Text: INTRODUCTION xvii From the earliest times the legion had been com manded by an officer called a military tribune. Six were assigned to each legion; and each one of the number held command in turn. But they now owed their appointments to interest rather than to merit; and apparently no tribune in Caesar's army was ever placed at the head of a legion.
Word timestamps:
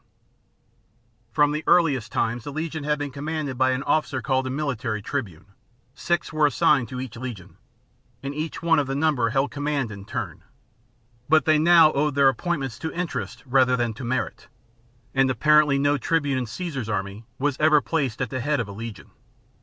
INTRODUCTION 0.01 1.03
xvii 1.29 1.35
From 1.35 1.51
the 1.51 1.63
earliest 1.67 2.11
times 2.11 2.43
the 2.43 2.51
legion 2.51 2.83
had 2.85 2.97
been 2.97 3.11
com 3.11 3.23
manded 3.27 3.55
by 3.55 3.69
an 3.69 3.83
officer 3.83 4.19
called 4.19 4.47
a 4.47 4.49
military 4.49 4.99
tribune. 4.99 5.45
Six 5.93 6.33
were 6.33 6.47
assigned 6.47 6.89
to 6.89 6.99
each 6.99 7.17
legion; 7.17 7.57
and 8.23 8.33
each 8.33 8.63
one 8.63 8.79
of 8.79 8.87
the 8.87 8.95
number 8.95 9.29
held 9.29 9.51
command 9.51 9.91
in 9.91 10.05
turn. 10.05 10.41
But 11.29 11.45
they 11.45 11.59
now 11.59 11.91
owed 11.91 12.15
their 12.15 12.29
appointments 12.29 12.79
to 12.79 12.91
interest 12.99 13.43
rather 13.45 13.77
than 13.77 13.93
to 13.93 14.03
merit; 14.03 14.47
and 15.13 15.29
apparently 15.29 15.77
no 15.77 15.99
tribune 15.99 16.39
in 16.39 16.45
Caesar's 16.47 16.89
army 16.89 17.27
was 17.37 17.55
ever 17.59 17.79
placed 17.79 18.23
at 18.23 18.31
the 18.31 18.39
head 18.39 18.59
of 18.59 18.67
a 18.67 18.71
legion. 18.71 19.11